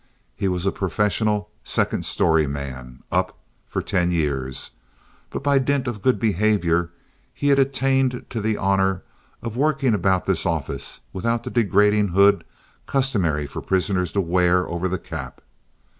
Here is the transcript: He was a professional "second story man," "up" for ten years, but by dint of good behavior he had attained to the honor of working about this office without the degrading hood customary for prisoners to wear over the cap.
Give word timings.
He 0.35 0.47
was 0.47 0.65
a 0.65 0.71
professional 0.71 1.51
"second 1.63 2.05
story 2.07 2.47
man," 2.47 3.03
"up" 3.11 3.37
for 3.67 3.83
ten 3.83 4.09
years, 4.09 4.71
but 5.29 5.43
by 5.43 5.59
dint 5.59 5.87
of 5.87 6.01
good 6.01 6.17
behavior 6.19 6.89
he 7.35 7.49
had 7.49 7.59
attained 7.59 8.25
to 8.31 8.41
the 8.41 8.57
honor 8.57 9.03
of 9.43 9.55
working 9.55 9.93
about 9.93 10.25
this 10.25 10.43
office 10.43 11.01
without 11.13 11.43
the 11.43 11.51
degrading 11.51 12.07
hood 12.07 12.43
customary 12.87 13.45
for 13.45 13.61
prisoners 13.61 14.11
to 14.13 14.21
wear 14.21 14.67
over 14.67 14.87
the 14.87 14.97
cap. 14.97 15.39